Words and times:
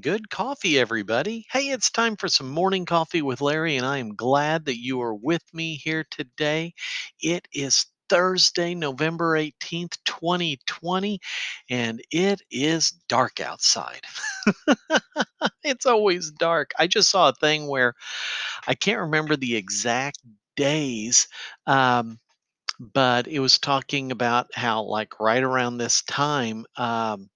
good 0.00 0.30
coffee, 0.30 0.78
everybody. 0.78 1.46
Hey, 1.50 1.68
it's 1.70 1.90
time 1.90 2.16
for 2.16 2.28
some 2.28 2.48
morning 2.50 2.84
coffee 2.86 3.22
with 3.22 3.40
Larry, 3.40 3.76
and 3.76 3.86
I 3.86 3.98
am 3.98 4.14
glad 4.16 4.64
that 4.66 4.78
you 4.80 5.00
are 5.02 5.14
with 5.14 5.42
me 5.52 5.76
here 5.76 6.04
today. 6.10 6.72
It 7.20 7.46
is 7.52 7.86
Thursday, 8.08 8.74
November 8.74 9.36
18th, 10.04 10.58
2020, 10.66 11.20
and 11.70 12.00
it 12.10 12.40
is 12.50 12.90
dark 13.08 13.40
outside. 13.40 14.00
it's 15.64 15.86
always 15.86 16.30
dark. 16.32 16.72
I 16.78 16.86
just 16.86 17.10
saw 17.10 17.28
a 17.28 17.34
thing 17.34 17.66
where 17.68 17.94
I 18.66 18.74
can't 18.74 19.00
remember 19.00 19.36
the 19.36 19.56
exact 19.56 20.18
days. 20.56 21.28
Um, 21.66 22.18
but 22.80 23.28
it 23.28 23.40
was 23.40 23.58
talking 23.58 24.12
about 24.12 24.48
how, 24.54 24.82
like, 24.84 25.20
right 25.20 25.42
around 25.42 25.78
this 25.78 26.02
time, 26.02 26.66
um, 26.76 27.28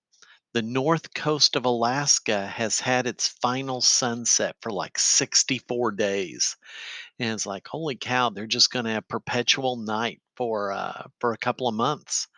the 0.54 0.62
north 0.62 1.12
coast 1.14 1.56
of 1.56 1.66
Alaska 1.66 2.46
has 2.46 2.80
had 2.80 3.06
its 3.06 3.28
final 3.28 3.82
sunset 3.82 4.56
for 4.62 4.70
like 4.72 4.98
64 4.98 5.92
days. 5.92 6.56
And 7.18 7.34
it's 7.34 7.46
like, 7.46 7.68
holy 7.68 7.96
cow, 7.96 8.30
they're 8.30 8.46
just 8.46 8.70
going 8.70 8.86
to 8.86 8.92
have 8.92 9.08
perpetual 9.08 9.76
night 9.76 10.22
for 10.36 10.72
uh, 10.72 11.08
for 11.20 11.32
a 11.32 11.38
couple 11.38 11.68
of 11.68 11.74
months. 11.74 12.28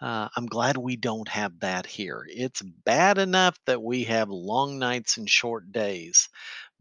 Uh, 0.00 0.28
I'm 0.36 0.46
glad 0.46 0.76
we 0.76 0.96
don't 0.96 1.28
have 1.28 1.60
that 1.60 1.86
here. 1.86 2.26
It's 2.28 2.62
bad 2.62 3.18
enough 3.18 3.58
that 3.66 3.82
we 3.82 4.04
have 4.04 4.30
long 4.30 4.78
nights 4.78 5.16
and 5.18 5.28
short 5.30 5.72
days, 5.72 6.28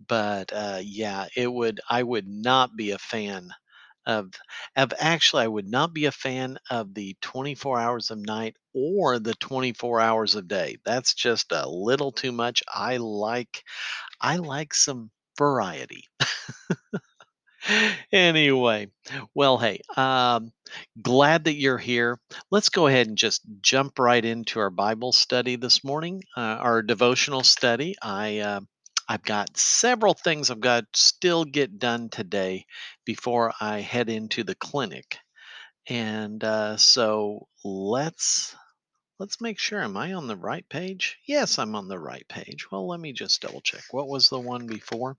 but 0.08 0.52
uh, 0.54 0.80
yeah, 0.84 1.28
it 1.36 1.52
would. 1.52 1.82
I 1.90 2.04
would 2.04 2.28
not 2.28 2.76
be 2.76 2.92
a 2.92 3.00
fan 3.00 3.52
of 4.10 4.32
of 4.76 4.94
actually 5.00 5.44
I 5.44 5.48
would 5.48 5.70
not 5.70 5.94
be 5.94 6.06
a 6.06 6.12
fan 6.12 6.58
of 6.70 6.94
the 6.94 7.16
24 7.22 7.80
hours 7.80 8.12
of 8.12 8.20
night 8.20 8.58
or 8.74 9.20
the 9.20 9.36
24 9.36 10.00
hours 10.02 10.36
of 10.36 10.48
day. 10.48 10.78
That's 10.86 11.14
just 11.14 11.52
a 11.52 11.70
little 11.70 12.12
too 12.12 12.32
much. 12.32 12.64
I 12.74 12.98
like 12.98 13.64
I 14.22 14.38
like 14.38 14.74
some 14.74 15.12
variety. 15.38 16.06
anyway, 18.12 18.88
well, 19.34 19.58
hey, 19.58 19.80
um, 19.98 20.52
glad 21.02 21.46
that 21.46 21.56
you're 21.56 21.78
here. 21.78 22.20
Let's 22.52 22.70
go 22.70 22.88
ahead 22.88 23.08
and 23.08 23.18
just 23.18 23.42
jump 23.62 24.00
right 24.00 24.24
into 24.24 24.60
our 24.60 24.70
Bible 24.70 25.12
study 25.12 25.56
this 25.56 25.84
morning, 25.84 26.24
uh, 26.38 26.42
our 26.42 26.82
devotional 26.82 27.44
study. 27.44 27.96
I 28.02 28.40
uh, 28.40 28.62
I've 29.12 29.24
got 29.24 29.58
several 29.58 30.14
things 30.14 30.52
I've 30.52 30.60
got 30.60 30.86
still 30.94 31.44
get 31.44 31.80
done 31.80 32.10
today 32.10 32.68
before 33.06 33.52
I 33.60 33.80
head 33.80 34.08
into 34.08 34.44
the 34.44 34.54
clinic. 34.54 35.18
And 35.88 36.44
uh, 36.44 36.78
so 36.78 37.48
let's 37.66 38.56
let's 39.18 39.42
make 39.42 39.58
sure. 39.58 39.82
Am 39.82 39.98
I 39.98 40.14
on 40.14 40.28
the 40.28 40.36
right 40.38 40.64
page? 40.70 41.18
Yes, 41.26 41.58
I'm 41.58 41.76
on 41.76 41.88
the 41.88 41.98
right 41.98 42.26
page. 42.30 42.68
Well, 42.72 42.88
let 42.88 43.00
me 43.00 43.12
just 43.12 43.42
double 43.42 43.62
check. 43.62 43.82
What 43.90 44.08
was 44.08 44.30
the 44.30 44.40
one 44.40 44.68
before? 44.68 45.18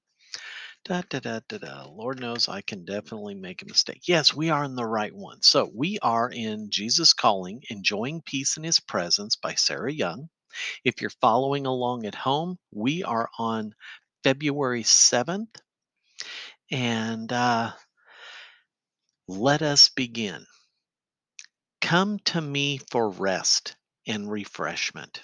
Da, 0.85 1.03
da, 1.09 1.19
da, 1.19 1.41
da, 1.49 1.59
da. 1.59 1.85
Lord 1.89 2.21
knows 2.21 2.49
I 2.49 2.61
can 2.61 2.85
definitely 2.85 3.35
make 3.35 3.63
a 3.63 3.67
mistake. 3.67 4.03
Yes, 4.07 4.33
we 4.33 4.51
are 4.51 4.63
in 4.63 4.77
the 4.77 4.87
right 4.87 5.13
one. 5.13 5.43
So 5.43 5.69
we 5.75 5.99
are 6.01 6.31
in 6.31 6.71
Jesus 6.71 7.13
Calling, 7.13 7.65
Enjoying 7.71 8.23
Peace 8.23 8.57
in 8.57 8.63
His 8.63 8.79
Presence 8.79 9.35
by 9.35 9.57
Sarah 9.57 9.93
Young. 9.93 10.29
If 10.85 11.01
you're 11.01 11.11
following 11.21 11.67
along 11.67 12.07
at 12.07 12.15
home, 12.15 12.59
we 12.71 13.03
are 13.05 13.31
on 13.39 13.75
February 14.23 14.83
7th. 14.83 15.61
And 16.71 17.33
uh, 17.33 17.73
let 19.29 19.63
us 19.63 19.89
begin. 19.89 20.47
Come 21.81 22.19
to 22.21 22.41
me 22.41 22.79
for 22.91 23.11
rest 23.11 23.77
and 24.07 24.31
refreshment. 24.31 25.23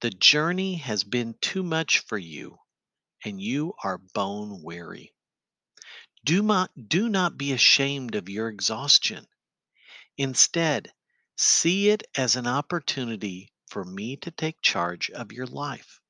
The 0.00 0.10
journey 0.10 0.76
has 0.76 1.04
been 1.04 1.34
too 1.40 1.62
much 1.62 2.00
for 2.00 2.18
you, 2.18 2.58
and 3.24 3.40
you 3.40 3.74
are 3.82 3.98
bone 3.98 4.62
weary. 4.62 5.12
Do 6.24 6.42
not, 6.42 6.70
do 6.88 7.08
not 7.08 7.36
be 7.36 7.52
ashamed 7.52 8.14
of 8.14 8.28
your 8.28 8.48
exhaustion. 8.48 9.26
Instead, 10.16 10.92
see 11.36 11.90
it 11.90 12.04
as 12.14 12.36
an 12.36 12.46
opportunity 12.46 13.52
for 13.70 13.84
me 13.84 14.16
to 14.16 14.30
take 14.30 14.60
charge 14.60 15.10
of 15.10 15.32
your 15.32 15.46
life. 15.46 16.00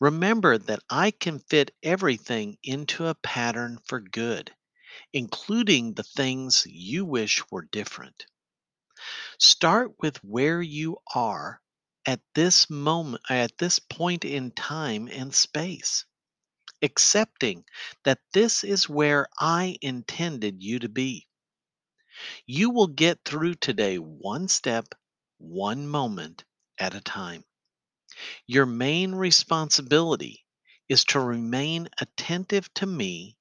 Remember 0.00 0.58
that 0.58 0.80
I 0.88 1.10
can 1.10 1.40
fit 1.40 1.74
everything 1.82 2.58
into 2.62 3.06
a 3.06 3.14
pattern 3.16 3.78
for 3.86 4.00
good, 4.00 4.54
including 5.12 5.94
the 5.94 6.04
things 6.04 6.66
you 6.66 7.04
wish 7.04 7.42
were 7.50 7.68
different. 7.72 8.26
Start 9.38 9.92
with 10.00 10.16
where 10.24 10.62
you 10.62 10.98
are 11.14 11.60
at 12.06 12.20
this 12.34 12.70
moment, 12.70 13.22
at 13.28 13.58
this 13.58 13.78
point 13.78 14.24
in 14.24 14.50
time 14.52 15.08
and 15.08 15.34
space, 15.34 16.04
accepting 16.82 17.64
that 18.04 18.20
this 18.32 18.64
is 18.64 18.88
where 18.88 19.26
I 19.38 19.76
intended 19.82 20.62
you 20.62 20.78
to 20.78 20.88
be. 20.88 21.26
You 22.46 22.70
will 22.70 22.88
get 22.88 23.24
through 23.24 23.54
today 23.56 23.98
one 23.98 24.48
step 24.48 24.94
one 25.38 25.88
moment 25.88 26.44
at 26.78 26.94
a 26.94 27.00
time. 27.00 27.44
Your 28.46 28.66
main 28.66 29.14
responsibility 29.14 30.44
is 30.88 31.04
to 31.06 31.20
remain 31.20 31.88
attentive 32.00 32.72
to 32.74 32.86
me, 32.86 33.38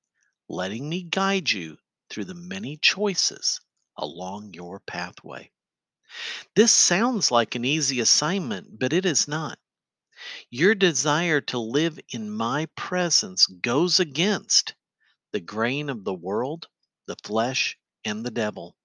letting 0.48 0.88
me 0.88 1.04
guide 1.04 1.52
you 1.52 1.78
through 2.10 2.26
the 2.26 2.36
many 2.36 2.78
choices 2.78 3.60
along 3.98 4.54
your 4.54 4.80
pathway. 4.80 5.52
This 6.56 6.72
sounds 6.72 7.32
like 7.32 7.56
an 7.56 7.66
easy 7.66 8.00
assignment, 8.00 8.80
but 8.80 8.94
it 8.94 9.06
is 9.06 9.28
not. 9.28 9.60
Your 10.50 10.76
desire 10.76 11.42
to 11.42 11.60
live 11.60 12.00
in 12.10 12.30
my 12.30 12.68
presence 12.78 13.46
goes 13.46 14.00
against 14.00 14.76
the 15.34 15.42
grain 15.42 15.90
of 15.90 16.06
the 16.06 16.14
world, 16.14 16.70
the 17.08 17.18
flesh, 17.24 17.78
and 18.06 18.26
the 18.26 18.32
devil. 18.32 18.77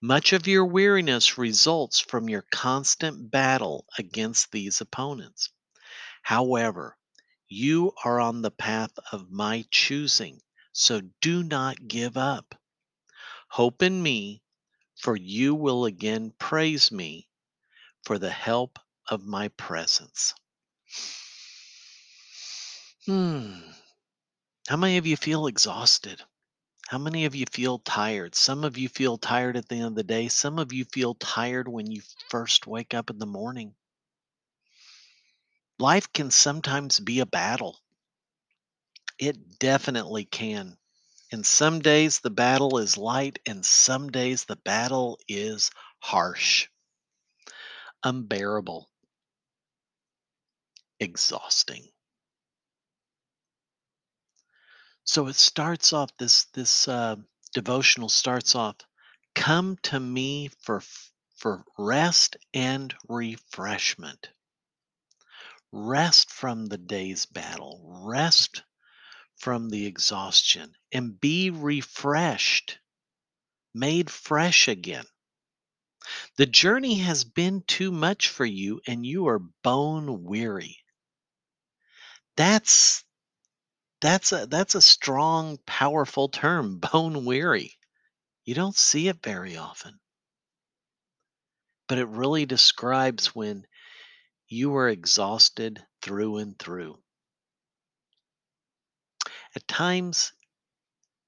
Much 0.00 0.32
of 0.32 0.46
your 0.46 0.64
weariness 0.64 1.38
results 1.38 2.00
from 2.00 2.28
your 2.28 2.42
constant 2.50 3.30
battle 3.30 3.86
against 3.98 4.52
these 4.52 4.80
opponents. 4.80 5.50
However, 6.22 6.96
you 7.48 7.92
are 8.04 8.20
on 8.20 8.42
the 8.42 8.50
path 8.50 8.92
of 9.12 9.30
my 9.30 9.64
choosing, 9.70 10.40
so 10.72 11.00
do 11.20 11.42
not 11.42 11.88
give 11.88 12.16
up. 12.16 12.60
Hope 13.48 13.82
in 13.82 14.02
me, 14.02 14.42
for 14.96 15.16
you 15.16 15.54
will 15.54 15.84
again 15.84 16.32
praise 16.38 16.90
me 16.90 17.28
for 18.04 18.18
the 18.18 18.30
help 18.30 18.78
of 19.08 19.24
my 19.24 19.48
presence. 19.48 20.34
Hmm. 23.04 23.60
How 24.68 24.76
many 24.76 24.96
of 24.96 25.06
you 25.06 25.16
feel 25.16 25.46
exhausted? 25.46 26.22
How 26.88 26.98
many 26.98 27.24
of 27.24 27.34
you 27.34 27.46
feel 27.50 27.78
tired? 27.80 28.34
Some 28.34 28.64
of 28.64 28.78
you 28.78 28.88
feel 28.88 29.18
tired 29.18 29.56
at 29.56 29.68
the 29.68 29.76
end 29.76 29.86
of 29.86 29.94
the 29.96 30.04
day. 30.04 30.28
Some 30.28 30.58
of 30.58 30.72
you 30.72 30.84
feel 30.84 31.14
tired 31.14 31.68
when 31.68 31.90
you 31.90 32.02
first 32.28 32.66
wake 32.66 32.94
up 32.94 33.10
in 33.10 33.18
the 33.18 33.26
morning. 33.26 33.74
Life 35.78 36.12
can 36.12 36.30
sometimes 36.30 37.00
be 37.00 37.20
a 37.20 37.26
battle. 37.26 37.80
It 39.18 39.58
definitely 39.58 40.24
can. 40.24 40.78
And 41.32 41.44
some 41.44 41.80
days 41.80 42.20
the 42.20 42.30
battle 42.30 42.78
is 42.78 42.96
light, 42.96 43.40
and 43.46 43.66
some 43.66 44.10
days 44.10 44.44
the 44.44 44.56
battle 44.56 45.18
is 45.28 45.70
harsh, 45.98 46.68
unbearable, 48.04 48.88
exhausting. 51.00 51.90
So 55.08 55.28
it 55.28 55.36
starts 55.36 55.92
off 55.92 56.10
this 56.18 56.46
this 56.46 56.88
uh, 56.88 57.16
devotional 57.54 58.08
starts 58.08 58.56
off, 58.56 58.76
come 59.36 59.78
to 59.84 60.00
me 60.00 60.50
for 60.62 60.82
for 61.36 61.64
rest 61.78 62.36
and 62.52 62.92
refreshment. 63.08 64.30
Rest 65.70 66.32
from 66.32 66.66
the 66.66 66.78
day's 66.78 67.24
battle, 67.26 67.80
rest 68.04 68.64
from 69.36 69.68
the 69.68 69.86
exhaustion, 69.86 70.74
and 70.90 71.20
be 71.20 71.50
refreshed, 71.50 72.78
made 73.72 74.10
fresh 74.10 74.66
again. 74.66 75.06
The 76.36 76.46
journey 76.46 76.96
has 76.96 77.24
been 77.24 77.62
too 77.62 77.92
much 77.92 78.28
for 78.28 78.44
you, 78.44 78.80
and 78.88 79.06
you 79.06 79.28
are 79.28 79.38
bone 79.38 80.24
weary. 80.24 80.78
That's 82.36 83.04
that's 84.00 84.32
a 84.32 84.46
that's 84.46 84.74
a 84.74 84.82
strong, 84.82 85.58
powerful 85.66 86.28
term, 86.28 86.78
bone 86.78 87.24
weary. 87.24 87.72
You 88.44 88.54
don't 88.54 88.76
see 88.76 89.08
it 89.08 89.22
very 89.22 89.56
often. 89.56 89.98
But 91.88 91.98
it 91.98 92.08
really 92.08 92.46
describes 92.46 93.34
when 93.34 93.66
you 94.48 94.76
are 94.76 94.88
exhausted 94.88 95.84
through 96.02 96.38
and 96.38 96.58
through. 96.58 96.98
At 99.54 99.66
times, 99.66 100.32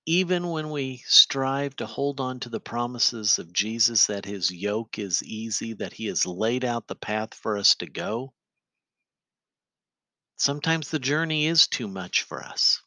even 0.06 0.48
when 0.48 0.70
we 0.70 1.02
strive 1.06 1.76
to 1.76 1.86
hold 1.86 2.20
on 2.20 2.40
to 2.40 2.48
the 2.48 2.60
promises 2.60 3.38
of 3.38 3.52
Jesus 3.52 4.06
that 4.06 4.24
his 4.24 4.50
yoke 4.50 4.98
is 4.98 5.22
easy, 5.22 5.74
that 5.74 5.92
he 5.92 6.06
has 6.06 6.24
laid 6.24 6.64
out 6.64 6.86
the 6.86 6.94
path 6.94 7.34
for 7.34 7.58
us 7.58 7.74
to 7.76 7.86
go, 7.86 8.32
Sometimes 10.38 10.88
the 10.88 11.00
journey 11.00 11.46
is 11.46 11.66
too 11.66 11.88
much 11.88 12.22
for 12.22 12.42
us 12.42 12.80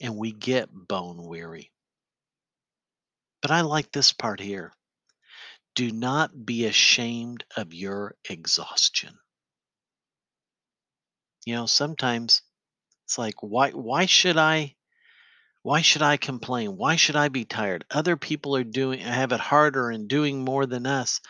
and 0.00 0.16
we 0.16 0.32
get 0.32 0.68
bone 0.72 1.22
weary. 1.22 1.70
But 3.42 3.52
I 3.52 3.60
like 3.60 3.92
this 3.92 4.12
part 4.12 4.40
here. 4.40 4.72
Do 5.76 5.92
not 5.92 6.44
be 6.44 6.66
ashamed 6.66 7.44
of 7.56 7.72
your 7.72 8.16
exhaustion. 8.28 9.16
You 11.46 11.54
know, 11.54 11.66
sometimes 11.66 12.42
it's 13.04 13.18
like 13.18 13.36
why 13.40 13.70
why 13.70 14.06
should 14.06 14.36
I 14.36 14.74
why 15.62 15.82
should 15.82 16.02
I 16.02 16.16
complain? 16.16 16.76
Why 16.76 16.96
should 16.96 17.16
I 17.16 17.28
be 17.28 17.44
tired? 17.44 17.84
Other 17.90 18.16
people 18.16 18.56
are 18.56 18.64
doing 18.64 18.98
have 18.98 19.32
it 19.32 19.40
harder 19.40 19.90
and 19.90 20.08
doing 20.08 20.44
more 20.44 20.66
than 20.66 20.86
us. 20.86 21.20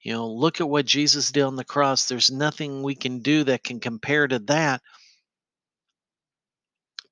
You 0.00 0.12
know, 0.12 0.28
look 0.30 0.60
at 0.60 0.68
what 0.68 0.86
Jesus 0.86 1.32
did 1.32 1.42
on 1.42 1.56
the 1.56 1.64
cross. 1.64 2.06
There's 2.06 2.30
nothing 2.30 2.82
we 2.82 2.94
can 2.94 3.18
do 3.18 3.44
that 3.44 3.64
can 3.64 3.80
compare 3.80 4.28
to 4.28 4.38
that. 4.40 4.80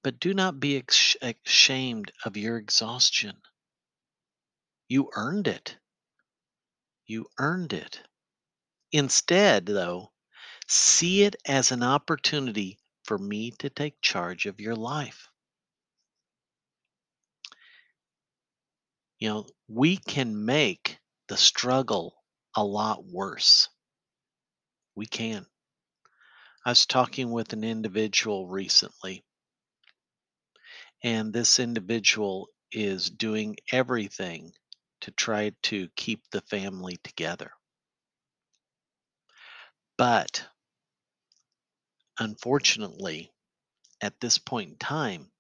But 0.06 0.20
do 0.20 0.35
not 0.35 0.61
be 0.61 0.85
ashamed 1.20 2.12
of 2.25 2.37
your 2.37 2.58
exhaustion. 2.58 3.43
You 4.87 5.11
earned 5.17 5.49
it. 5.49 5.79
You 7.06 7.26
earned 7.38 7.73
it. 7.73 8.03
Instead, 8.93 9.67
though, 9.67 10.12
see 10.69 11.25
it 11.25 11.35
as 11.44 11.73
an 11.73 11.82
opportunity 11.82 12.79
for 13.03 13.19
me 13.19 13.50
to 13.58 13.69
take 13.69 14.00
charge 14.00 14.47
of 14.47 14.61
your 14.61 14.76
life. 14.76 15.29
You 19.19 19.29
know, 19.31 19.47
we 19.67 19.97
can 19.97 20.44
make 20.44 21.00
the 21.26 21.37
struggle 21.37 22.23
a 22.55 22.62
lot 22.62 23.05
worse. 23.05 23.69
We 24.94 25.06
can. 25.06 25.47
I 26.64 26.70
was 26.70 26.87
talking 26.87 27.32
with 27.32 27.52
an 27.52 27.64
individual 27.64 28.47
recently, 28.47 29.25
and 31.02 31.32
this 31.32 31.58
individual 31.58 32.48
is 32.72 33.10
doing 33.10 33.56
everything 33.72 34.52
to 35.00 35.10
try 35.12 35.52
to 35.62 35.88
keep 35.96 36.22
the 36.31 36.40
family 36.43 36.96
together. 37.04 37.52
But 39.98 40.46
unfortunately, 42.19 43.32
at 44.00 44.20
this 44.20 44.38
point 44.38 44.70
in 44.70 44.76
time, 44.78 45.31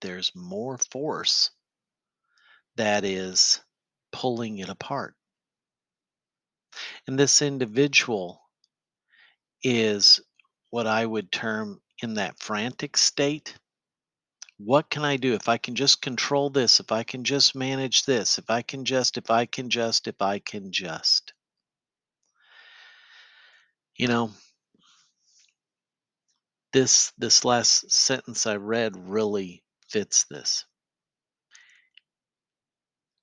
there's 0.00 0.32
more 0.34 0.78
force 0.90 1.50
that 2.76 3.04
is 3.04 3.60
pulling 4.12 4.58
it 4.58 4.68
apart. 4.68 5.14
And 7.06 7.18
this 7.18 7.42
individual 7.42 8.40
is 9.62 10.20
what 10.70 10.86
I 10.86 11.04
would 11.04 11.30
term 11.30 11.80
in 12.02 12.14
that 12.14 12.40
frantic 12.40 12.96
state. 12.96 13.54
What 14.62 14.90
can 14.90 15.06
I 15.06 15.16
do 15.16 15.32
if 15.32 15.48
I 15.48 15.56
can 15.56 15.74
just 15.74 16.02
control 16.02 16.50
this? 16.50 16.80
If 16.80 16.92
I 16.92 17.02
can 17.02 17.24
just 17.24 17.54
manage 17.54 18.04
this? 18.04 18.36
If 18.36 18.50
I 18.50 18.60
can 18.60 18.84
just, 18.84 19.16
if 19.16 19.30
I 19.30 19.46
can 19.46 19.70
just, 19.70 20.06
if 20.06 20.20
I 20.20 20.38
can 20.38 20.70
just. 20.70 21.32
You 23.96 24.08
know, 24.08 24.32
this 26.74 27.10
this 27.16 27.42
last 27.46 27.90
sentence 27.90 28.46
I 28.46 28.56
read 28.56 28.96
really 28.98 29.62
fits 29.88 30.24
this. 30.24 30.66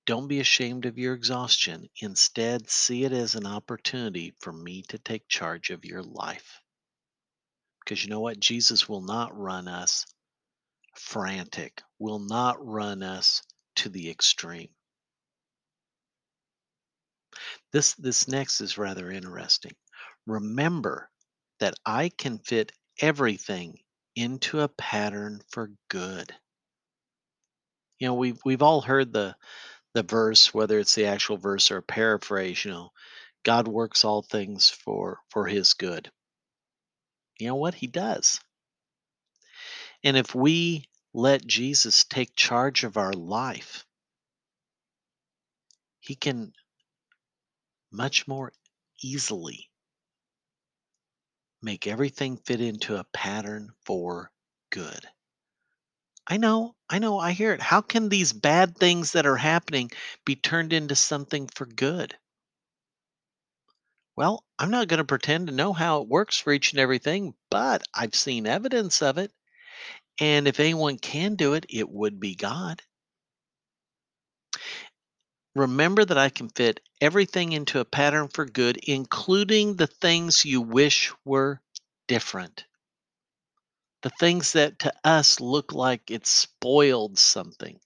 Don't 0.08 0.28
be 0.28 0.40
ashamed 0.40 0.88
of 0.88 0.98
your 0.98 1.14
exhaustion. 1.14 1.88
Instead, 2.02 2.68
see 2.68 3.04
it 3.04 3.12
as 3.12 3.36
an 3.36 3.46
opportunity 3.46 4.34
for 4.40 4.52
me 4.52 4.82
to 4.90 4.98
take 4.98 5.28
charge 5.28 5.70
of 5.70 5.86
your 5.86 6.02
life. 6.02 6.62
Because 7.80 8.04
you 8.04 8.10
know 8.10 8.22
what? 8.22 8.40
Jesus 8.40 8.90
will 8.90 9.02
not 9.02 9.38
run 9.38 9.68
us 9.68 10.04
frantic, 10.98 11.82
will 12.00 12.20
not 12.20 12.66
run 12.66 13.04
us 13.04 13.42
to 13.78 13.90
the 13.90 14.10
extreme. 14.10 14.70
This, 17.72 17.94
this 17.96 18.28
next 18.28 18.62
is 18.62 18.78
rather 18.78 19.12
interesting. 19.12 19.76
Remember 20.26 21.10
that 21.60 21.76
I 21.86 22.10
can 22.10 22.40
fit 22.40 22.72
everything 23.00 23.80
into 24.16 24.62
a 24.62 24.68
pattern 24.68 25.42
for 25.50 25.72
good. 25.90 26.34
You 28.00 28.08
know, 28.08 28.14
we've 28.16 28.40
we've 28.46 28.62
all 28.62 28.82
heard 28.82 29.14
the 29.14 29.36
the 29.94 30.04
verse, 30.04 30.54
whether 30.54 30.80
it's 30.80 30.96
the 30.96 31.06
actual 31.06 31.38
verse 31.38 31.72
or 31.72 31.78
a 31.78 31.84
paraphrase, 31.84 32.64
you 32.66 32.72
know, 32.72 32.90
God 33.44 33.68
works 33.68 34.06
all 34.06 34.22
things 34.22 34.70
for 34.70 35.20
for 35.30 35.46
his 35.48 35.74
good. 35.74 36.12
You 37.40 37.48
know 37.48 37.56
what? 37.56 37.74
He 37.76 37.88
does. 37.88 38.40
And 40.04 40.16
if 40.16 40.36
we 40.36 40.86
let 41.14 41.46
Jesus 41.46 42.04
take 42.04 42.36
charge 42.36 42.84
of 42.84 42.98
our 42.98 43.14
life, 43.14 43.86
he 46.00 46.16
can 46.16 46.54
much 47.92 48.28
more 48.28 48.54
easily 49.02 49.70
make 51.62 51.88
everything 51.88 52.38
fit 52.38 52.62
into 52.62 52.96
a 52.96 53.04
pattern 53.06 53.72
for 53.86 54.32
good. 54.70 55.08
I 56.28 56.38
know, 56.38 56.76
I 56.90 57.00
know, 57.00 57.20
I 57.20 57.32
hear 57.32 57.54
it. 57.54 57.62
How 57.62 57.82
can 57.82 58.10
these 58.10 58.34
bad 58.34 58.78
things 58.78 59.14
that 59.14 59.26
are 59.26 59.38
happening 59.38 59.92
be 60.26 60.36
turned 60.36 60.74
into 60.74 60.96
something 60.96 61.48
for 61.48 61.66
good? 61.66 62.18
Well, 64.16 64.44
I'm 64.60 64.72
not 64.72 64.88
going 64.88 64.98
to 64.98 65.06
pretend 65.06 65.48
to 65.48 65.54
know 65.54 65.74
how 65.74 66.02
it 66.02 66.08
works 66.08 66.38
for 66.38 66.52
each 66.52 66.74
and 66.74 66.80
everything, 66.80 67.34
but 67.50 67.84
I've 67.94 68.16
seen 68.16 68.46
evidence 68.46 69.02
of 69.02 69.18
it. 69.18 69.32
And 70.20 70.48
if 70.48 70.60
anyone 70.60 70.98
can 70.98 71.36
do 71.36 71.54
it, 71.54 71.66
it 71.70 71.90
would 71.90 72.20
be 72.20 72.36
God. 72.36 72.82
Remember 75.56 76.06
that 76.06 76.18
I 76.18 76.30
can 76.30 76.50
fit 76.50 76.80
everything 77.02 77.52
into 77.52 77.80
a 77.80 77.86
pattern 77.86 78.28
for 78.28 78.46
good, 78.46 78.78
including 78.78 79.76
the 79.76 79.88
things 79.88 80.46
you 80.46 80.62
wish 80.62 81.12
were 81.26 81.62
different. 82.08 82.66
The 84.04 84.12
things 84.20 84.54
that 84.54 84.80
to 84.80 84.94
us 85.04 85.40
look 85.40 85.74
like 85.74 86.12
it 86.12 86.28
spoiled 86.28 87.18
something. 87.18 87.80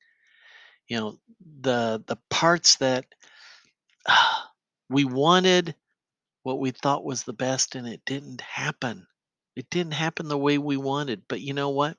You 0.88 0.98
know 0.98 1.20
the 1.62 2.04
the 2.06 2.18
parts 2.30 2.76
that 2.78 3.06
uh, 4.06 4.42
we 4.90 5.06
wanted 5.06 5.76
what 6.44 6.60
we 6.60 6.72
thought 6.72 7.06
was 7.06 7.24
the 7.24 7.34
best 7.34 7.76
and 7.76 7.88
it 7.88 8.02
didn't 8.06 8.42
happen. 8.42 9.08
It 9.56 9.70
didn't 9.70 9.94
happen 9.94 10.28
the 10.28 10.38
way 10.38 10.58
we 10.58 10.76
wanted 10.76 11.24
but 11.30 11.40
you 11.40 11.54
know 11.54 11.70
what 11.70 11.98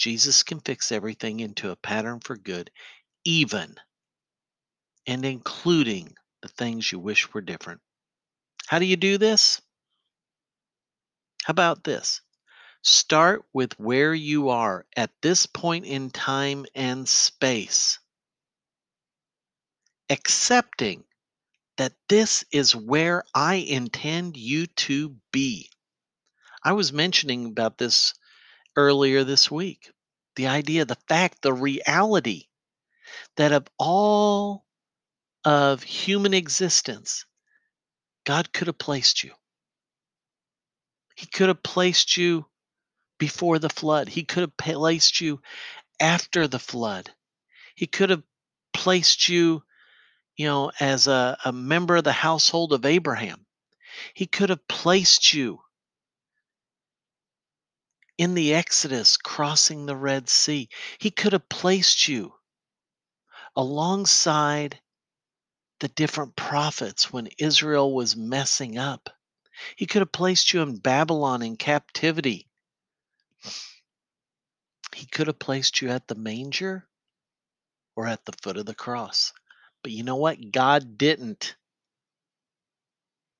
jesus 0.00 0.42
can 0.42 0.58
fix 0.58 0.90
everything 0.90 1.38
into 1.38 1.70
a 1.70 1.76
pattern 1.76 2.18
for 2.18 2.36
good 2.36 2.70
even 3.24 3.76
and 5.06 5.24
including 5.24 6.14
the 6.42 6.48
things 6.48 6.90
you 6.90 6.98
wish 6.98 7.32
were 7.32 7.40
different. 7.40 7.80
How 8.66 8.78
do 8.78 8.84
you 8.84 8.96
do 8.96 9.18
this? 9.18 9.60
How 11.44 11.52
about 11.52 11.84
this? 11.84 12.20
Start 12.82 13.44
with 13.52 13.78
where 13.78 14.14
you 14.14 14.48
are 14.50 14.86
at 14.96 15.10
this 15.20 15.46
point 15.46 15.84
in 15.84 16.10
time 16.10 16.64
and 16.74 17.08
space, 17.08 17.98
accepting 20.08 21.04
that 21.76 21.92
this 22.08 22.44
is 22.52 22.76
where 22.76 23.24
I 23.34 23.56
intend 23.56 24.36
you 24.36 24.66
to 24.66 25.16
be. 25.32 25.70
I 26.62 26.72
was 26.72 26.92
mentioning 26.92 27.46
about 27.46 27.78
this 27.78 28.14
earlier 28.80 29.24
this 29.24 29.50
week. 29.50 29.90
The 30.36 30.46
idea, 30.46 30.84
the 30.84 30.98
fact, 31.08 31.42
the 31.42 31.52
reality 31.52 32.46
that 33.36 33.52
of 33.52 33.66
all 33.78 34.64
of 35.44 35.82
human 35.82 36.34
existence, 36.34 37.26
God 38.24 38.52
could 38.52 38.68
have 38.68 38.78
placed 38.78 39.24
you. 39.24 39.32
He 41.16 41.26
could 41.26 41.48
have 41.48 41.62
placed 41.62 42.16
you 42.16 42.46
before 43.18 43.58
the 43.58 43.68
flood. 43.68 44.08
He 44.08 44.24
could 44.24 44.40
have 44.40 44.56
placed 44.56 45.20
you 45.20 45.40
after 45.98 46.48
the 46.48 46.58
flood. 46.58 47.10
He 47.74 47.86
could 47.86 48.10
have 48.10 48.22
placed 48.72 49.28
you, 49.28 49.62
you 50.36 50.46
know, 50.46 50.72
as 50.80 51.06
a, 51.06 51.36
a 51.44 51.52
member 51.52 51.96
of 51.96 52.04
the 52.04 52.12
household 52.12 52.72
of 52.72 52.86
Abraham. 52.86 53.44
He 54.14 54.26
could 54.26 54.48
have 54.48 54.66
placed 54.68 55.34
you 55.34 55.60
in 58.20 58.34
the 58.34 58.52
Exodus 58.52 59.16
crossing 59.16 59.86
the 59.86 59.96
Red 59.96 60.28
Sea. 60.28 60.68
He 60.98 61.10
could 61.10 61.32
have 61.32 61.48
placed 61.48 62.06
you 62.06 62.34
alongside 63.56 64.78
the 65.78 65.88
different 65.88 66.36
prophets 66.36 67.10
when 67.10 67.30
Israel 67.38 67.94
was 67.94 68.16
messing 68.16 68.76
up. 68.76 69.08
He 69.74 69.86
could 69.86 70.02
have 70.02 70.12
placed 70.12 70.52
you 70.52 70.60
in 70.60 70.76
Babylon 70.76 71.40
in 71.40 71.56
captivity. 71.56 72.46
He 74.94 75.06
could 75.06 75.28
have 75.28 75.38
placed 75.38 75.80
you 75.80 75.88
at 75.88 76.06
the 76.06 76.14
manger 76.14 76.86
or 77.96 78.06
at 78.06 78.26
the 78.26 78.34
foot 78.42 78.58
of 78.58 78.66
the 78.66 78.74
cross. 78.74 79.32
But 79.82 79.92
you 79.92 80.02
know 80.02 80.16
what? 80.16 80.52
God 80.52 80.98
didn't. 80.98 81.56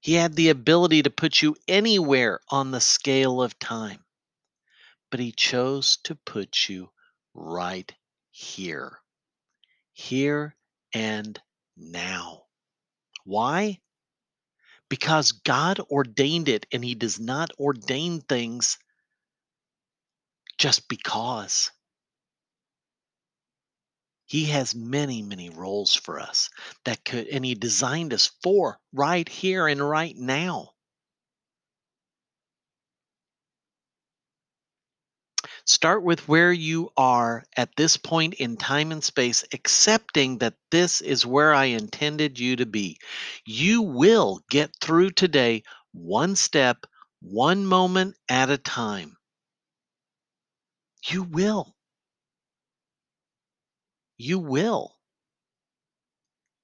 He 0.00 0.14
had 0.14 0.36
the 0.36 0.48
ability 0.48 1.02
to 1.02 1.10
put 1.10 1.42
you 1.42 1.54
anywhere 1.68 2.40
on 2.48 2.70
the 2.70 2.80
scale 2.80 3.42
of 3.42 3.58
time. 3.58 4.02
But 5.10 5.20
He 5.20 5.32
chose 5.32 5.98
to 6.04 6.14
put 6.14 6.68
you 6.68 6.90
right 7.34 7.92
here, 8.30 8.98
here 9.92 10.56
and 10.94 11.40
now. 11.76 12.44
Why? 13.24 13.80
Because 14.88 15.32
God 15.32 15.80
ordained 15.80 16.48
it, 16.48 16.66
and 16.72 16.84
He 16.84 16.94
does 16.94 17.20
not 17.20 17.50
ordain 17.58 18.20
things 18.20 18.78
just 20.58 20.88
because. 20.88 21.70
He 24.26 24.44
has 24.46 24.76
many, 24.76 25.22
many 25.22 25.50
roles 25.50 25.94
for 25.94 26.20
us 26.20 26.50
that 26.84 27.04
could, 27.04 27.26
and 27.28 27.44
He 27.44 27.54
designed 27.54 28.12
us 28.12 28.30
for 28.42 28.78
right 28.92 29.28
here 29.28 29.66
and 29.66 29.80
right 29.80 30.16
now. 30.16 30.70
Start 35.70 36.02
with 36.02 36.26
where 36.26 36.52
you 36.52 36.90
are 36.96 37.44
at 37.56 37.76
this 37.76 37.96
point 37.96 38.34
in 38.34 38.56
time 38.56 38.90
and 38.90 39.04
space, 39.04 39.44
accepting 39.52 40.38
that 40.38 40.56
this 40.72 41.00
is 41.00 41.24
where 41.24 41.54
I 41.54 41.66
intended 41.66 42.40
you 42.40 42.56
to 42.56 42.66
be. 42.66 42.98
You 43.44 43.82
will 43.82 44.40
get 44.50 44.74
through 44.80 45.10
today 45.12 45.62
one 45.92 46.34
step, 46.34 46.86
one 47.20 47.64
moment 47.66 48.16
at 48.28 48.50
a 48.50 48.58
time. 48.58 49.16
You 51.06 51.22
will. 51.22 51.76
You 54.18 54.40
will. 54.40 54.96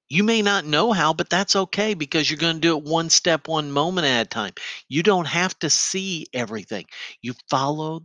You 0.09 0.25
may 0.25 0.43
not 0.43 0.65
know 0.65 0.91
how, 0.91 1.15
but 1.15 1.31
that's 1.31 1.55
okay 1.55 1.95
because 1.95 2.29
you're 2.29 2.39
going 2.39 2.57
to 2.57 2.61
do 2.61 2.77
it 2.77 2.83
one 2.83 3.09
step, 3.11 3.47
one 3.47 3.71
moment 3.71 4.09
at 4.09 4.27
a 4.27 4.29
time. 4.29 4.55
You 4.89 5.05
don't 5.05 5.29
have 5.29 5.57
to 5.61 5.71
see 5.71 6.27
everything. 6.33 6.87
You 7.23 7.35
follow, 7.49 8.05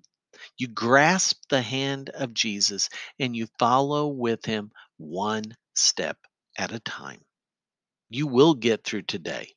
you 0.57 0.67
grasp 0.67 1.37
the 1.49 1.61
hand 1.61 2.09
of 2.09 2.33
Jesus 2.33 2.89
and 3.19 3.35
you 3.35 3.47
follow 3.59 4.07
with 4.07 4.45
him 4.45 4.71
one 4.97 5.55
step 5.75 6.17
at 6.57 6.71
a 6.71 6.79
time. 6.79 7.21
You 8.09 8.27
will 8.27 8.53
get 8.53 8.83
through 8.83 9.03
today. 9.03 9.53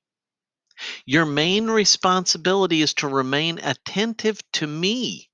Your 1.06 1.24
main 1.24 1.68
responsibility 1.68 2.82
is 2.82 2.94
to 2.94 3.08
remain 3.08 3.58
attentive 3.62 4.40
to 4.54 4.66
me 4.66 5.30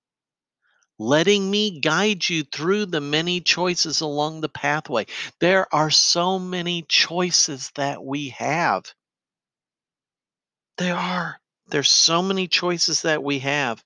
letting 1.00 1.50
me 1.50 1.80
guide 1.80 2.28
you 2.28 2.44
through 2.44 2.84
the 2.84 3.00
many 3.00 3.40
choices 3.40 4.02
along 4.02 4.40
the 4.40 4.50
pathway. 4.50 5.06
There 5.40 5.66
are 5.74 5.90
so 5.90 6.38
many 6.38 6.82
choices 6.82 7.72
that 7.76 8.04
we 8.04 8.28
have. 8.30 8.84
There 10.76 10.96
are. 10.96 11.40
There's 11.68 11.88
so 11.88 12.22
many 12.22 12.48
choices 12.48 13.02
that 13.02 13.22
we 13.22 13.38
have. 13.38 13.82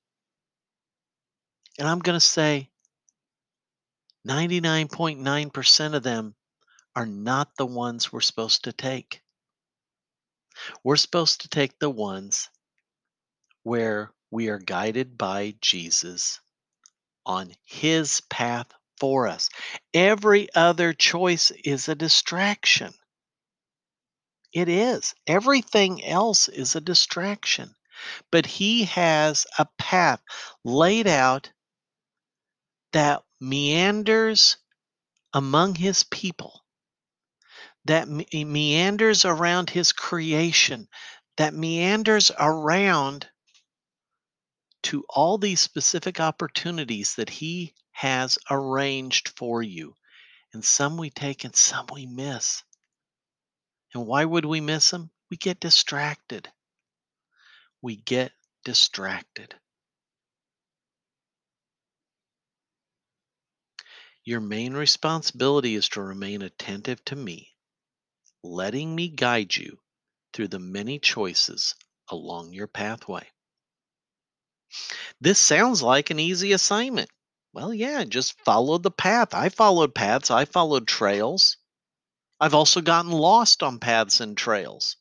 And 1.78 1.88
I'm 1.88 1.98
going 1.98 2.16
to 2.16 2.20
say 2.20 2.70
99.9% 4.28 5.94
of 5.94 6.02
them 6.02 6.34
are 6.96 7.06
not 7.06 7.56
the 7.56 7.66
ones 7.66 8.12
we're 8.12 8.20
supposed 8.20 8.64
to 8.64 8.72
take. 8.72 9.20
We're 10.84 10.96
supposed 10.96 11.40
to 11.40 11.48
take 11.48 11.78
the 11.78 11.90
ones 11.90 12.48
where 13.64 14.12
we 14.30 14.48
are 14.48 14.58
guided 14.58 15.18
by 15.18 15.56
Jesus 15.60 16.40
on 17.26 17.52
his 17.64 18.20
path 18.30 18.68
for 18.98 19.26
us. 19.26 19.50
Every 19.92 20.48
other 20.54 20.92
choice 20.92 21.50
is 21.64 21.88
a 21.88 21.94
distraction. 21.94 22.92
It 24.52 24.68
is. 24.68 25.14
Everything 25.26 26.04
else 26.04 26.48
is 26.48 26.76
a 26.76 26.80
distraction. 26.80 27.74
But 28.30 28.46
he 28.46 28.84
has 28.84 29.46
a 29.58 29.66
path 29.78 30.22
laid 30.64 31.06
out 31.06 31.50
that 32.94 33.22
meanders 33.40 34.56
among 35.34 35.74
his 35.74 36.04
people, 36.04 36.64
that 37.84 38.08
me- 38.08 38.44
meanders 38.44 39.24
around 39.24 39.70
his 39.70 39.92
creation, 39.92 40.88
that 41.36 41.54
meanders 41.54 42.30
around 42.38 43.28
to 44.84 45.02
all 45.08 45.38
these 45.38 45.60
specific 45.60 46.20
opportunities 46.20 47.14
that 47.14 47.30
He 47.30 47.74
has 47.92 48.38
arranged 48.50 49.30
for 49.30 49.62
you. 49.62 49.94
And 50.52 50.64
some 50.64 50.96
we 50.96 51.10
take 51.10 51.44
and 51.44 51.56
some 51.56 51.86
we 51.92 52.06
miss. 52.06 52.62
And 53.94 54.06
why 54.06 54.24
would 54.24 54.44
we 54.44 54.60
miss 54.60 54.90
them? 54.90 55.10
We 55.30 55.36
get 55.36 55.58
distracted. 55.58 56.52
We 57.80 57.96
get 57.96 58.32
distracted. 58.64 59.54
Your 64.24 64.40
main 64.40 64.72
responsibility 64.72 65.74
is 65.74 65.90
to 65.90 66.02
remain 66.02 66.40
attentive 66.40 67.04
to 67.06 67.16
me, 67.16 67.54
letting 68.42 68.94
me 68.94 69.08
guide 69.08 69.54
you 69.54 69.78
through 70.32 70.48
the 70.48 70.58
many 70.58 70.98
choices 70.98 71.74
along 72.08 72.54
your 72.54 72.66
pathway. 72.66 73.30
This 75.20 75.38
sounds 75.38 75.82
like 75.82 76.08
an 76.08 76.18
easy 76.18 76.52
assignment. 76.52 77.10
Well, 77.52 77.74
yeah, 77.74 78.02
just 78.04 78.40
follow 78.44 78.78
the 78.78 78.90
path. 78.90 79.34
I 79.34 79.50
followed 79.50 79.94
paths, 79.94 80.30
I 80.30 80.46
followed 80.46 80.88
trails. 80.88 81.58
I've 82.40 82.54
also 82.54 82.80
gotten 82.80 83.12
lost 83.12 83.62
on 83.62 83.78
paths 83.78 84.20
and 84.20 84.36
trails. 84.36 84.96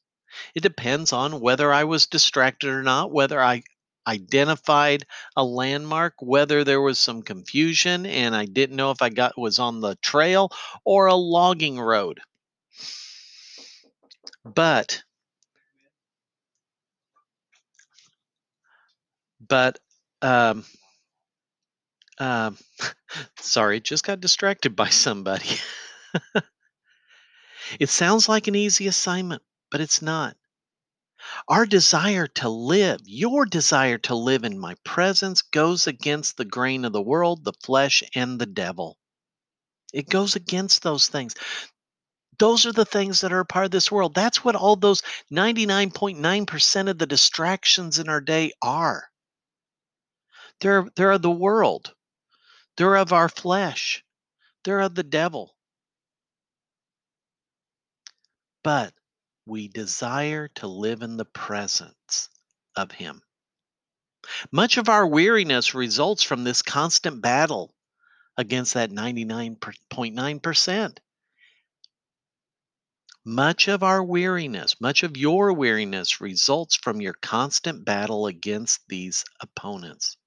It 0.54 0.62
depends 0.62 1.14
on 1.14 1.40
whether 1.40 1.72
I 1.72 1.86
was 1.86 2.08
distracted 2.08 2.70
or 2.70 2.84
not, 2.84 3.12
whether 3.12 3.42
I 3.42 3.64
identified 4.08 5.06
a 5.36 5.44
landmark, 5.44 6.16
whether 6.20 6.64
there 6.64 6.82
was 6.82 7.00
some 7.00 7.22
confusion 7.22 8.06
and 8.06 8.36
I 8.36 8.46
didn't 8.46 8.76
know 8.76 8.92
if 8.92 9.02
I 9.02 9.10
got 9.10 9.38
was 9.38 9.60
on 9.60 9.82
the 9.82 9.96
trail 9.98 10.52
or 10.86 11.08
a 11.08 11.16
logging 11.16 11.80
road. 11.80 12.20
But 14.46 15.04
but 19.48 19.80
um 20.22 20.64
um 22.20 22.58
sorry, 23.40 23.80
just 23.80 24.06
got 24.06 24.22
distracted 24.22 24.76
by 24.76 24.90
somebody. 24.90 25.50
it 27.80 27.90
sounds 27.90 28.28
like 28.30 28.48
an 28.48 28.56
easy 28.56 28.88
assignment, 28.88 29.42
but 29.72 29.82
it's 29.82 30.02
not. 30.02 30.36
Our 31.48 31.66
desire 31.66 32.28
to 32.28 32.50
live, 32.50 33.02
your 33.06 33.46
desire 33.46 33.98
to 34.00 34.16
live 34.16 34.44
in 34.44 34.60
my 34.60 34.76
presence, 34.84 35.42
goes 35.42 35.88
against 35.88 36.38
the 36.38 36.46
grain 36.46 36.86
of 36.86 36.94
the 36.94 37.02
world, 37.02 37.44
the 37.44 37.54
flesh, 37.54 38.04
and 38.16 38.40
the 38.40 38.46
devil. 38.46 38.98
It 39.94 40.10
goes 40.10 40.36
against 40.36 40.82
those 40.84 41.08
things. 41.08 41.36
Those 42.40 42.66
are 42.66 42.74
the 42.74 42.86
things 42.86 43.22
that 43.22 43.32
are 43.32 43.42
a 43.42 43.46
part 43.46 43.66
of 43.66 43.72
this 43.72 43.92
world. 43.92 44.16
That's 44.16 44.44
what 44.44 44.56
all 44.56 44.76
those 44.76 45.02
99.9% 45.32 46.90
of 46.90 46.98
the 46.98 47.06
distractions 47.06 48.00
in 48.00 48.10
our 48.10 48.22
day 48.22 48.52
are. 48.62 49.10
They're, 50.60 50.88
they're 50.96 51.12
of 51.12 51.22
the 51.22 51.32
world, 51.32 51.94
they're 52.78 52.96
of 52.96 53.14
our 53.14 53.30
flesh, 53.30 54.04
they're 54.64 54.80
of 54.80 54.96
the 54.96 55.04
devil. 55.04 55.56
But 58.64 58.94
we 59.46 59.68
desire 59.68 60.48
to 60.48 60.68
live 60.68 61.02
in 61.02 61.18
the 61.18 61.26
presence 61.26 62.30
of 62.76 62.92
Him. 62.92 63.22
Much 64.52 64.78
of 64.78 64.88
our 64.88 65.06
weariness 65.06 65.74
results 65.74 66.24
from 66.24 66.44
this 66.44 66.62
constant 66.62 67.22
battle 67.22 67.74
against 68.38 68.74
that 68.74 68.90
99.9%. 68.90 70.98
Much 73.26 73.68
of 73.70 73.84
our 73.84 74.04
weariness, 74.04 74.82
much 74.82 75.04
of 75.04 75.16
your 75.16 75.54
weariness 75.54 76.20
results 76.20 76.76
from 76.76 77.00
your 77.00 77.14
constant 77.14 77.86
battle 77.86 78.28
against 78.28 78.82
these 78.90 79.24
opponents. 79.40 80.18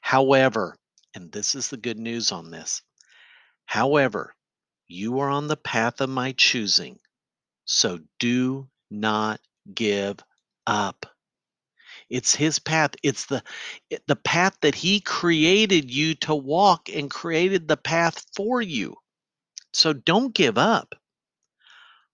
However, 0.00 0.76
and 1.14 1.32
this 1.32 1.54
is 1.54 1.68
the 1.68 1.76
good 1.76 1.98
news 1.98 2.32
on 2.32 2.50
this, 2.50 2.82
however, 3.66 4.34
you 4.86 5.20
are 5.20 5.30
on 5.30 5.46
the 5.46 5.56
path 5.56 6.00
of 6.00 6.10
my 6.10 6.32
choosing 6.32 6.98
so 7.68 8.00
do 8.18 8.66
not 8.90 9.40
give 9.74 10.16
up. 10.66 11.04
It's 12.08 12.34
his 12.34 12.58
path. 12.58 12.92
It's 13.02 13.26
the 13.26 13.42
the 14.06 14.16
path 14.16 14.56
that 14.62 14.74
he 14.74 15.00
created 15.00 15.90
you 15.90 16.14
to 16.14 16.34
walk 16.34 16.88
and 16.88 17.10
created 17.10 17.68
the 17.68 17.76
path 17.76 18.24
for 18.34 18.62
you. 18.62 18.96
So 19.74 19.92
don't 19.92 20.34
give 20.34 20.56
up. 20.56 20.94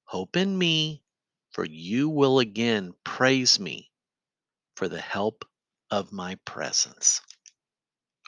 Hope 0.06 0.36
in 0.36 0.58
me, 0.58 1.04
for 1.52 1.64
you 1.64 2.08
will 2.08 2.40
again 2.40 2.92
praise 3.04 3.60
me 3.60 3.92
for 4.74 4.88
the 4.88 5.00
help 5.00 5.44
of 5.92 6.12
my 6.12 6.34
presence. 6.44 7.20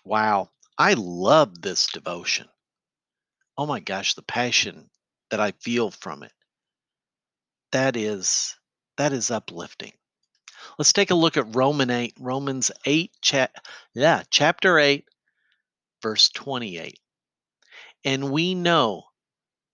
Wow, 0.04 0.50
I 0.78 0.94
love 0.94 1.60
this 1.60 1.88
devotion. 1.88 2.48
Oh 3.58 3.66
my 3.66 3.80
gosh, 3.80 4.14
the 4.14 4.22
passion 4.22 4.90
that 5.30 5.40
I 5.40 5.50
feel 5.50 5.90
from 5.90 6.22
it 6.22 6.32
that 7.76 7.96
is 7.96 8.56
that 8.96 9.12
is 9.12 9.30
uplifting 9.30 9.92
Let's 10.78 10.92
take 10.92 11.10
a 11.10 11.14
look 11.14 11.36
at 11.36 11.54
Roman 11.54 11.90
8, 11.90 12.16
Romans 12.20 12.70
8, 12.84 13.12
cha- 13.22 13.48
yeah, 13.94 14.24
chapter 14.30 14.78
8, 14.78 15.06
verse 16.02 16.28
28. 16.30 16.98
And 18.04 18.32
we 18.32 18.54
know 18.54 19.04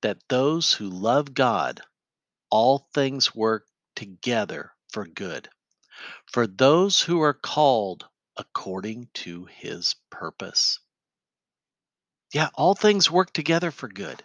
that 0.03 0.19
those 0.29 0.73
who 0.73 0.89
love 0.89 1.35
God, 1.35 1.81
all 2.51 2.89
things 2.95 3.35
work 3.35 3.67
together 3.97 4.73
for 4.91 5.07
good, 5.07 5.49
for 6.27 6.47
those 6.47 7.01
who 7.03 7.21
are 7.23 7.35
called 7.35 8.07
according 8.37 9.09
to 9.15 9.47
his 9.47 9.97
purpose. 10.11 10.81
Yeah, 12.35 12.51
all 12.55 12.75
things 12.75 13.11
work 13.11 13.33
together 13.33 13.71
for 13.71 13.89
good 13.89 14.23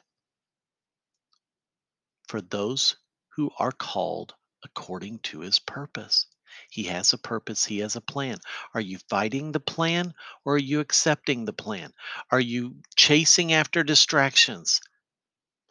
for 2.27 2.41
those 2.41 2.97
who 3.37 3.51
are 3.59 3.71
called 3.71 4.33
according 4.63 5.19
to 5.19 5.41
his 5.41 5.59
purpose. 5.59 6.25
He 6.71 6.85
has 6.85 7.13
a 7.13 7.19
purpose, 7.19 7.63
he 7.63 7.77
has 7.79 7.95
a 7.95 8.01
plan. 8.01 8.39
Are 8.73 8.81
you 8.81 8.97
fighting 9.09 9.51
the 9.51 9.59
plan 9.59 10.15
or 10.43 10.55
are 10.55 10.57
you 10.57 10.79
accepting 10.79 11.45
the 11.45 11.53
plan? 11.53 11.93
Are 12.31 12.39
you 12.39 12.81
chasing 12.95 13.53
after 13.53 13.83
distractions 13.83 14.81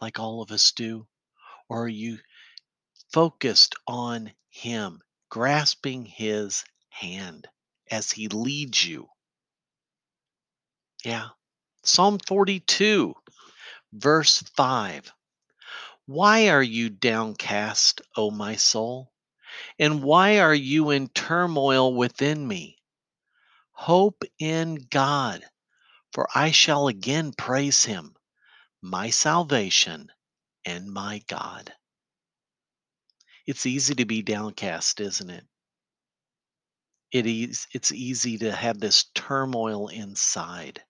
like 0.01 0.21
all 0.21 0.43
of 0.43 0.53
us 0.53 0.71
do? 0.71 1.09
Or 1.69 1.87
are 1.87 1.89
you 1.89 2.21
focused 3.13 3.75
on 3.89 4.33
him, 4.49 5.03
grasping 5.29 6.05
his 6.05 6.65
hand 6.89 7.49
as 7.91 8.13
he 8.13 8.29
leads 8.29 8.87
you? 8.87 9.09
Yeah. 11.05 11.31
Psalm 11.83 12.21
42, 12.21 13.15
verse 13.93 14.43
5. 14.55 15.13
Why 16.07 16.51
are 16.51 16.63
you 16.63 16.89
downcast, 16.89 18.01
O 18.17 18.31
my 18.31 18.57
soul? 18.57 19.13
And 19.79 20.03
why 20.03 20.39
are 20.39 20.55
you 20.55 20.91
in 20.91 21.09
turmoil 21.09 21.93
within 21.95 22.47
me? 22.47 22.79
Hope 23.73 24.23
in 24.39 24.77
God, 24.91 25.45
for 26.13 26.29
I 26.35 26.53
shall 26.53 26.89
again 26.89 27.33
praise 27.33 27.85
him, 27.85 28.15
my 28.81 29.11
salvation 29.11 30.11
and 30.65 30.93
my 30.93 31.23
God. 31.27 31.75
It's 33.47 33.67
easy 33.67 33.95
to 33.97 34.05
be 34.05 34.23
downcast, 34.23 35.01
isn't 35.01 35.31
it? 35.31 35.47
It 37.13 37.27
is 37.27 37.67
it's 37.73 37.93
easy 37.93 38.39
to 38.39 38.53
have 38.53 38.79
this 38.79 39.05
turmoil 39.15 39.89
inside. 39.89 40.83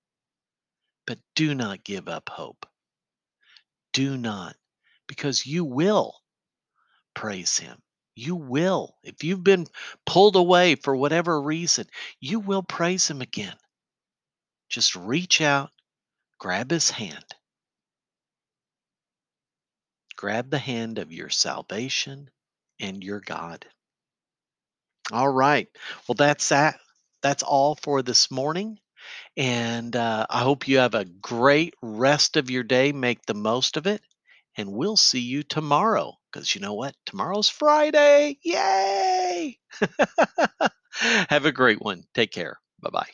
But 1.07 1.19
do 1.35 1.55
not 1.55 1.85
give 1.85 2.09
up 2.09 2.29
hope. 2.29 2.67
Do 3.93 4.17
not, 4.17 4.57
because 5.07 5.47
you 5.47 5.65
will 5.65 6.15
praise 7.15 7.59
him. 7.59 7.79
You 8.15 8.37
will. 8.37 8.97
If 9.03 9.25
you've 9.25 9.45
been 9.45 9.67
pulled 10.07 10.37
away 10.37 10.77
for 10.77 10.97
whatever 10.97 11.41
reason, 11.41 11.87
you 12.21 12.41
will 12.41 12.63
praise 12.63 13.09
him 13.09 13.21
again. 13.21 13.57
Just 14.69 14.97
reach 14.97 15.41
out, 15.41 15.71
grab 16.39 16.71
his 16.71 16.91
hand. 16.91 17.25
Grab 20.17 20.51
the 20.51 20.59
hand 20.59 20.99
of 20.99 21.13
your 21.13 21.29
salvation 21.29 22.31
and 22.81 23.05
your 23.05 23.21
God. 23.21 23.67
All 25.13 25.29
right. 25.29 25.69
Well, 26.09 26.15
that's 26.17 26.49
that. 26.49 26.81
That's 27.23 27.43
all 27.43 27.77
for 27.77 28.03
this 28.03 28.31
morning. 28.31 28.79
And 29.37 29.95
uh, 29.95 30.27
I 30.31 30.41
hope 30.41 30.69
you 30.69 30.79
have 30.79 30.95
a 30.95 31.05
great 31.05 31.75
rest 31.83 32.37
of 32.37 32.51
your 32.51 32.63
day. 32.63 32.93
Make 32.93 33.25
the 33.27 33.35
most 33.35 33.77
of 33.77 33.87
it. 33.87 34.03
And 34.57 34.73
we'll 34.73 34.97
see 34.97 35.21
you 35.21 35.43
tomorrow. 35.43 36.15
Because 36.33 36.55
you 36.55 36.61
know 36.61 36.75
what? 36.75 36.95
Tomorrow's 37.07 37.49
Friday. 37.49 38.39
Yay! 38.43 39.59
have 41.29 41.47
a 41.47 41.53
great 41.53 41.81
one. 41.81 42.05
Take 42.15 42.33
care. 42.33 42.59
Bye 42.81 42.91
bye. 42.91 43.11